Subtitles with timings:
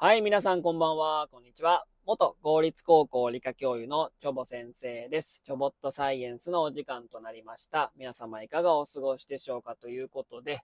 [0.00, 1.26] はい、皆さんこんばんは。
[1.28, 1.84] こんにちは。
[2.06, 5.42] 元公立高校理科教諭のチョボ先生です。
[5.44, 7.90] チョボットサイエンスのお時間となりました。
[7.96, 10.60] 皆様いかがお過ごしでしょうかということで、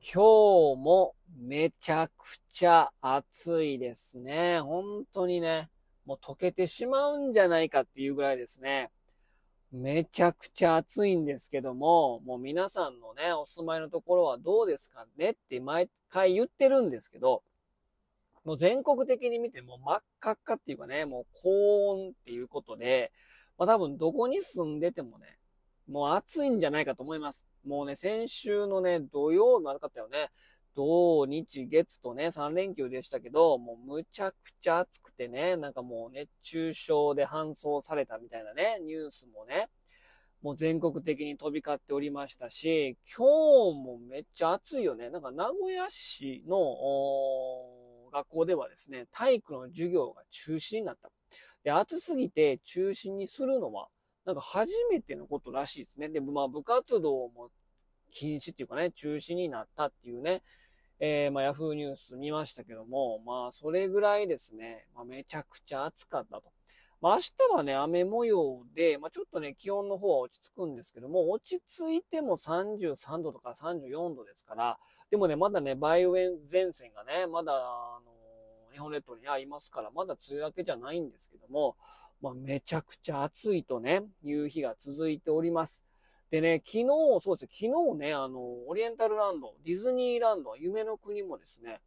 [0.00, 4.60] 今日もめちゃくちゃ暑いですね。
[4.60, 5.68] 本当にね、
[6.06, 8.90] もう溶けてしまうんじゃないかっていうぐらいですね。
[9.72, 17.42] めちゃくちゃ暑いんですけども、もう皆さんのね、お住まいのところはどうですかねって毎回言ってるんですけど、
[18.44, 23.10] もう全国的に見ても真っ赤っかっていうかね、もう高温っていうことで、
[23.58, 25.38] まあ多分どこに住んでてもね、
[25.88, 27.46] もう暑いんじゃないかと思います。
[27.66, 30.30] もうね、先週のね、土曜日まずかったよね。
[30.74, 39.68] 土日月とね、3連休でしたけど、もうむちゃくちゃ暑くてね、なんかもう熱中症で搬送されたみたいなね、ニュースもね、
[40.42, 43.24] もう全国的に飛び交っておりましたし、今
[43.72, 45.10] 日もめっちゃ暑いよね。
[45.10, 46.56] なんか名古屋市の、
[48.14, 51.10] 学校ではですね、体育の授業が中止になった。
[51.64, 53.88] で、暑すぎて中止にするのは、
[54.24, 56.08] なんか初めてのことらしいですね。
[56.08, 57.50] で、まあ部活動も
[58.12, 60.42] 禁止っていうかね、中止になったっていうね、
[61.00, 66.53] えー、まあヤフーニュース見ましたけども、まあそれぐらいですね、まあめちゃくちゃ暑かったと。
[67.04, 67.20] まあ明
[67.52, 74.78] 日はね、雨模様で、まあちょっとね、気温の方は落ち着くんですけども、落ち着いても33度とか34度ですから、
[75.10, 81.76] でもね、まだね、梅雨前線がね、まだ、あの、日本列島にありますから、まだ梅雨明けじゃないんですけども、
[82.22, 85.84] まあめちゃくちゃ暑いとね、いう日が続いております。
[86.30, 86.86] でね、昨日、
[87.22, 91.82] そうですね、昨日ね、あの、オリエンタルランド、ディズニーランド、夢の国もですね、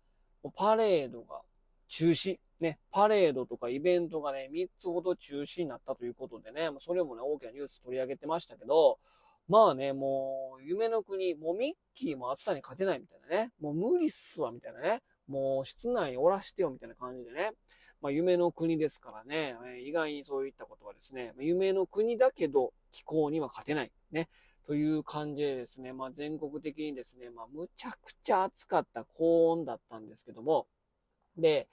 [0.56, 1.42] パレードが
[1.88, 2.38] 中止。
[2.60, 9.00] ね、パレードとかイベントがね、3つほど中止になったということでね、それもね、大きなニュース取り上げてましたけど、
[9.48, 17.52] まあね、もう、夢の国、もうミッキーも暑さに勝てないみたいなね、もう無理っすわ、みたいなね、もう室内におらしてよ、みたいな感じでね、
[18.02, 24.30] まあ夢の国ですからね、意外にそういったことはですね、夢の国だけど気候には勝てない、ね、
[24.66, 30.68] という感じでですね、まあ全国的にですね、まあむちゃくちゃ暑かった高温だったんですけども、
[31.38, 31.68] で、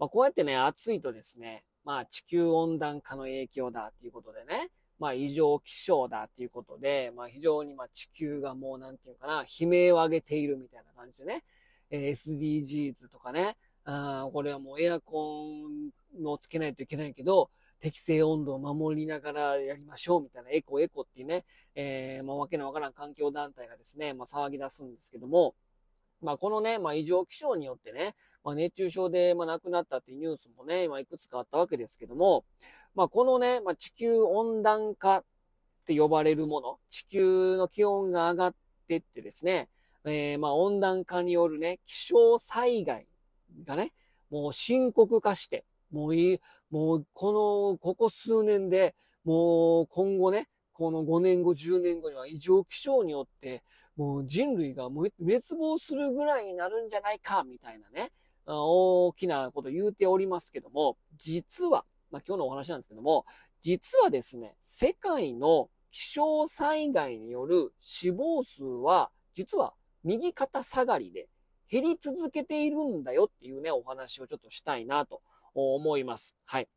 [0.00, 11.44] まあ、こうやってね、暑いとですね、まあ、地球温暖化の影響だっていうことでね、まあ、異常気象だっていうことで、まあ、非常にまあ、地球がもう、なんていうかな、悲鳴を上げているみたいな感じでね、
[11.90, 15.90] え、SDGs とかね、あこれはもうエアコン
[16.24, 21.44] をつけないといけないけど、適正温度を守りながらやりましょうみたいな、エコエコっていうね、
[21.74, 25.54] えー、まあ、わけのわからん環境団体がですね、まあ、騒ぎ出すんですけども、
[26.22, 28.14] まあ、このね、まあ、異常気象によってね、
[28.44, 32.44] まあ、熱中症で、まあ、亡くなったっていうニュースもね、今いくつかあったわけですけども、
[32.94, 35.24] まあ、このね、まあ、地球温暖化っ
[35.86, 38.54] て呼ばれるもの、地球の気温が上がっ
[38.88, 39.68] てってですね、
[40.04, 43.06] えー、まあ、温暖化によるね、気象災害
[43.64, 43.92] がね、
[44.30, 47.32] もう深刻化して、もういい、もうこ
[47.72, 48.94] の、ここ数年で、
[49.24, 50.48] もう今後ね、
[50.80, 53.62] この5年後、10年後には異常気象によって、
[53.96, 55.12] もう人類が滅
[55.58, 58.12] 亡するぐらいになるんじゃないか、みたいなね、
[58.46, 63.26] 大きなこと言うておりますけども、実は、まあ、今日のお話なんですけども、
[63.60, 71.28] 実はですね、世界の気象災害による死亡数は、実は右肩下がりで
[71.70, 75.20] 減り続けているんだよっていうね、お話をちょっとしたいなと
[75.52, 76.34] 思います。
[76.46, 76.68] はい。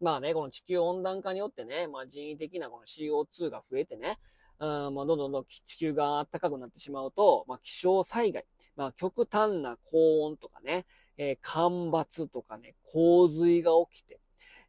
[0.00, 4.18] まあね、この地球温暖化によってね、まあ人為的なこの CO2 が増えてね、
[4.58, 10.86] うん、まあ、どんどんどん地球が暖かくなってしまうと、まあ、気象災害、まあ、極端な高温とかね、
[11.18, 14.18] えー、干ばつとかね、洪水が起きて、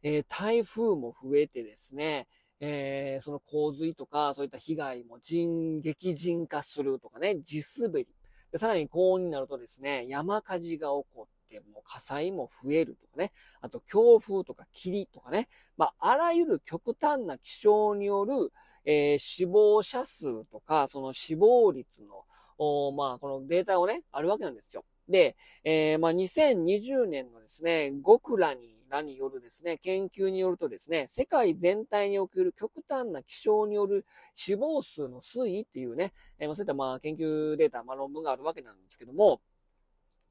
[0.02, 2.26] えー、台風も増えてですね、
[2.60, 8.08] えー、その洪水とか、そういった被害も人、激甚化するとかね、地滑り。
[8.56, 18.52] さらに高温になるとですね、山火事が起こって、も火災も増えるとかね、あと強風とか霧とかね、まあ、あらゆる極端な気象による、
[18.84, 22.24] えー、死亡者数とか、その死亡率の、
[22.58, 24.84] おまあ、このデータをね、あるわけなんですよ。
[25.08, 34.04] で、えー、まあ、2020年のですね、極らに、らによるですね、研究によるとですね、世界全体における極端な気象による
[34.34, 39.40] 死亡数の推移っていうね、えー、そういったまあ、研究データ、まあ、論文があるわけなんですけども、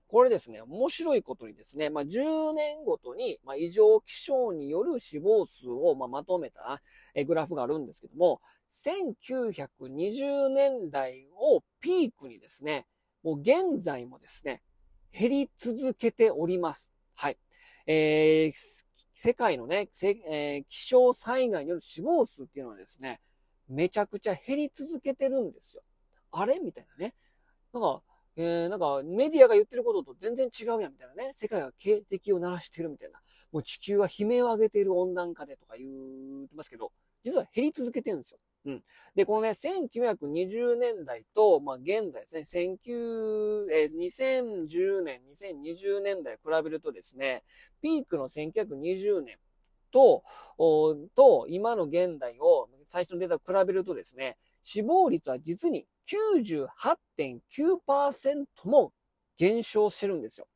[0.07, 6.81] これですね、面白いことにですね、まあ、10年ごとに、まあ、異常気象による死亡数を、まあ、まとめた、
[7.25, 8.39] グラフがあるんですけども、
[8.71, 12.86] 1920年代をピークにですね、
[13.24, 14.62] もう現在もですね、
[15.12, 16.92] 減り続けております。
[17.15, 17.38] はい。
[17.86, 23.19] えー、世界のね、えー、気象災害による死亡数っていうのはですね、
[23.68, 25.81] めちゃくちゃ減り続けてるんですよ。
[26.31, 26.60] あれ？
[26.60, 27.15] みたいなね。
[27.74, 28.01] なんか、
[28.39, 31.34] えー、なんかメディアが言ってることと全然違うやんみたいなね。
[31.36, 33.19] 世界が警笛を鳴らしてるみたいな。
[33.51, 35.88] もう地球は悲鳴を上げている温暖化でとか言
[36.45, 36.92] ってますけど、
[37.24, 38.39] 実は減り続けてるんですよ。
[38.66, 38.84] うん。
[39.16, 42.42] で、このね、1920年代と、まあ、現在ですね、
[42.86, 47.44] 19、え、2010年、2020年代比べるとですね、
[47.81, 49.38] ピークの1920年
[49.92, 50.24] と、
[51.16, 54.38] と、今の現代を、最初のデータを比べるとですね、
[54.69, 58.92] 死亡率は実に98.9%も
[59.38, 60.48] 減少してるんですよ。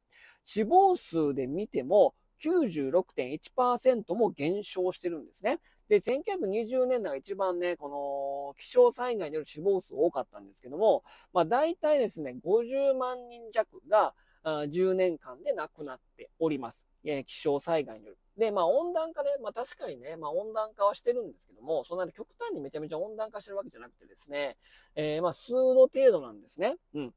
[0.43, 2.13] 死亡数で見ても
[2.43, 5.61] 96.1%も減少してるんですね。
[5.87, 16.90] で、1920年代が一番ね、この気象災害による死亡数多かったんですけども、まあ大体ですね、50万人弱が10年間で亡くなっております。
[17.03, 18.17] 気象災害による。
[18.37, 24.57] で、まあ温暖化ね、まあ確かにね、まあ温暖化はしてるんですけども、そんなに極端にめちゃめちゃ温暖化してるわけじゃなくてですね、
[24.95, 26.75] えー、まあ数度程度なんですね。
[26.93, 27.13] うん。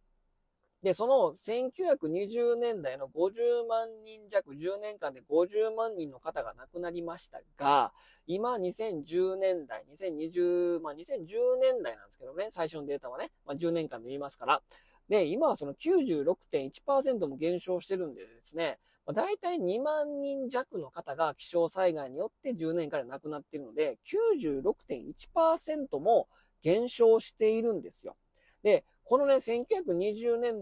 [0.83, 7.95] で、その1920年代の50万人弱、10年間で50万人の方が亡くなりましたが、
[8.27, 14.63] 今2010年代、2020、まあ2010年代なんですけどね、最初のデータはね、まあ10年間で見ますから、
[15.09, 26.29] で、今はその96.1%も減少してるんでですね、まあ、大体2万人弱の方が気象災害によって10年間で亡くなっているので、96.1%も
[26.63, 28.17] 減少しているんですよ。
[28.63, 30.55] で、このね、1920年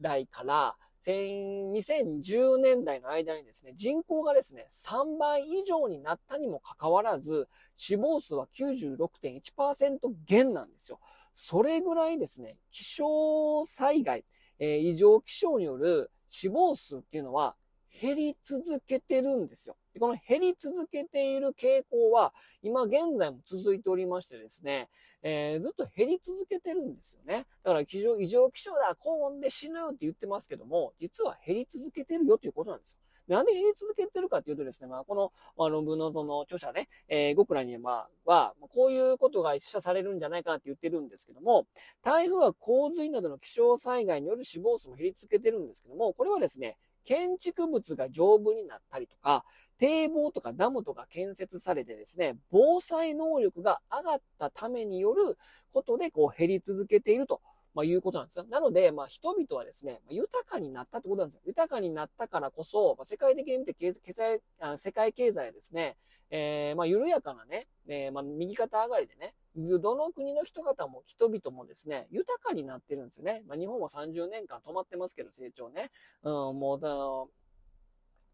[0.00, 11.00] 代から2010年代の間にですね、人口がですね、3倍以上になったにもかかわらず、死亡数は96.1%減なんですよ。
[11.40, 14.24] それぐらいですね、気象災害、
[14.58, 17.54] えー、異常気象による死亡数っていうのは
[18.00, 19.76] 減り続けてるんですよ。
[19.94, 24.88] でこの減り続けている傾向は、今現在も続いておりましてですね、
[25.22, 27.46] えー、ずっと減り続けてるんですよね。
[27.62, 27.86] だから異
[28.26, 32.98] 常、気象だ、高温で死ぬって言ってますけども、実は減り続けてるよということなんですよ。
[33.28, 41.66] なんで減り続けてるかっていうとですね、まあ、この、まあ、論文のその著者ね、えー、極楽には、は、こういうことが示唆されるんじゃないかなって言ってるんですけども、
[42.02, 49.44] 台風は洪水などの気象災害による死亡数も減り続けてるんですけども、これはですね、建築物が丈夫になったりとか、
[49.78, 55.38] 堤防とかダムとか建設されてですね、防災能力が上がったためによる
[55.72, 57.40] ことで、こう減り続けていると。
[57.78, 58.44] まあ、いうことなんですよ。
[58.50, 61.42] なので、まあ、人々はですね、豊かになったってことなんですよ。
[61.46, 65.96] 豊かになったからこそ、まあ、世界的に見て経済、あ世界経済はですね、
[66.28, 73.44] えー、まあ、緩やかなね、えー、まあ、右肩上がりでね、どの国の人方も、人々もですね、豊かになってるんですよね。
[73.46, 75.92] まあ、日本は30年間止まってますけど、成長ね。
[76.24, 76.80] うん、も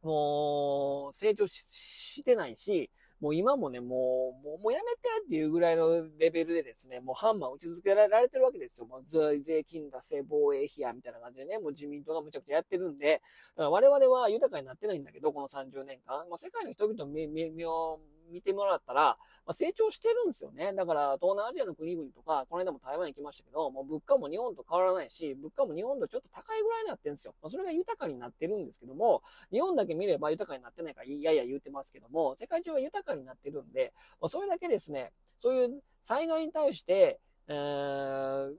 [0.02, 2.90] う、もう、成長してないし、
[3.20, 8.86] もう今もね、もう、もうもうやめてっていうぐらいのレベルでですね、もうハンマー打ち続けられてるわけですよ。
[8.86, 13.22] もう税金出せ、防衛費や、みたいな感じでね、もう自民党がむちゃくちゃやってるんで、
[13.56, 16.28] だから我々は豊かになってないんだけど、この30年間。
[16.28, 18.00] まあ、世界の人々目、目を
[18.30, 19.02] 見てもらったら、
[19.46, 20.72] まあ、成長してるんですよね。
[20.72, 27.34] だから、東南アジアの国々とか、この間も台湾行きましたけど、もう物価も日本と変わらないし、物価も日本とちょっと高いぐらいになってるんですよ。
[27.42, 38.54] まあ、それが豊かになってるんですけども、日本だけ見れば豊かになってないから、いやいや言うてますけども、世界中は豊かになってるんで、まあ、それだけですね、そういう災害に対して、えー、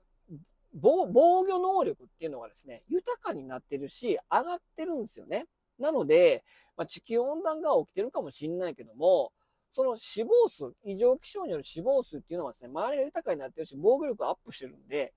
[0.75, 5.45] 防御能力っていうのがですね、豊かになってるし、上がってるんですよね。
[5.79, 6.43] なので、
[6.77, 9.31] まあ、地球温暖化は起きてるかもしれないけども、
[9.75, 15.13] その死亡数、異常気象による死亡数っていうのはですね、周りが豊かになってるし、防御力がアップしてるんで、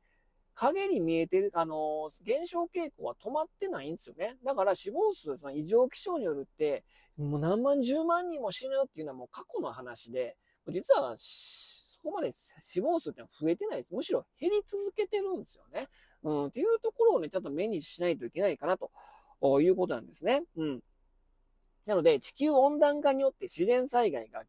[0.57, 4.37] 影に見えてる、あのー、減少傾向は止まってないんですよね。
[4.45, 6.83] だから死亡数、その異常気象によるって、
[7.17, 10.37] もう何万十万人も死ぬっていうのはもう過去の話で、
[10.67, 13.95] 実は、そこまで死亡数ってのは増えてないです。
[13.95, 15.87] むしろ減り続けてるんですよね。
[16.25, 18.91] うん、っていうところをね、ちゃんと目にしないといけないかなと
[19.61, 20.43] いうことなんですね。
[20.57, 20.81] うん。
[21.88, 24.42] なので、地球温暖化によって自然災害が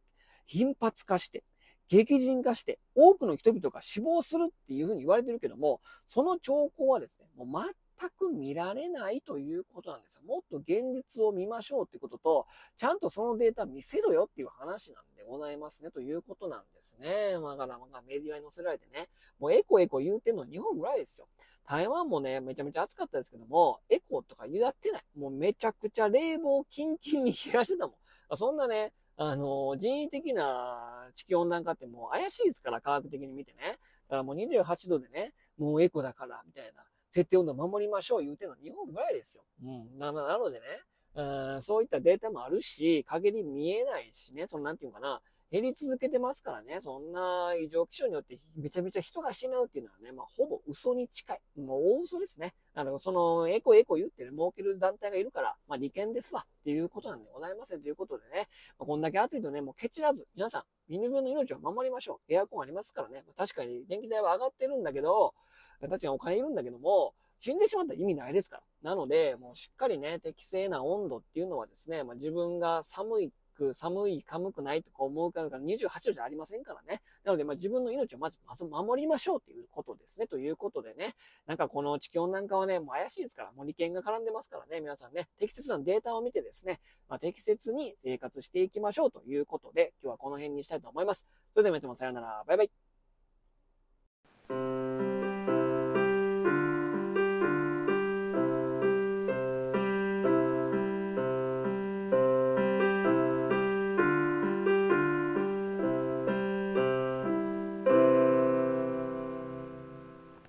[0.44, 1.42] 頻発化して、
[1.88, 7.64] 激甚化して、多くの人々が死亡するっていうふうに言われてるけども、その兆候はですね、もう
[7.98, 10.22] 全く見られないということなんですよ。
[10.26, 17.32] もっと現実を見ましょうってことと、ちゃんとそのデータ見せろよっていう話なんでございますね、ということなんですね。
[17.32, 21.26] だから、まあ、メディアに載せられてね、もうエコエコ言うてんの日本ぐらいですよ。
[21.66, 25.02] 台湾もね、めちゃめちゃ暑かったですけども、エコとかやってない。
[25.16, 27.94] もうめちゃくちゃ冷房キンキンに冷やしてたも
[28.32, 28.36] ん。
[28.36, 33.58] そんなね、あの、人為的な地球温暖化ってもう怪しいですから、科学的に見てね。
[33.68, 33.76] だ
[34.10, 36.82] からもう28度でね、もうエコだから、みたいな。
[37.12, 39.44] 設定温度守りましょう言うてんの日本ぐらいですよ。
[39.64, 39.98] うん。
[39.98, 40.66] な、なのでね、
[41.14, 51.40] うん、そういったデータもあるし、陰り見えないしね、そのなんていうかな、減り続けてますからね、そんな異常気象によってめちゃめちゃ人が死ぬっていうのはね、まあ、ほぼ嘘に近い。
[51.58, 52.54] もう大嘘ですね。
[52.74, 62.32] あの、その、エコエコ言ってね、儲ける団体がいるから、まあ、利権ですわ、っていうことなんでございませんということでね、まあ、こんだけ暑いとね、もうケチらず、皆さん、身分の命を守りましょう。
[62.32, 65.34] エアコンありますからね、まあ、確かに電気代は上がってるんだけど、
[65.80, 68.90] 確かにお金いるんだけども、死んでしまったら意味ないですから。
[68.90, 77.02] なので、もうしっかりね、適正な温度っていうのはですね、まあ、自分が寒いく、寒い、寒くないとか思うから、28度じゃありませんからね。
[77.24, 80.26] なので、まあ自分の命をまず、まず守りましょうっていうことですね。
[80.26, 81.14] ということでね、
[81.46, 91.26] なんかこの地球なんかはね、もう怪しいですから、もう利権が絡んでますからね、皆さんね、適切なデータを見てですね、まあ、適切に生活していきましょうということで、今日はこの辺にしたいと思います。
[91.52, 92.70] それでは皆もさようなら、バイバイ。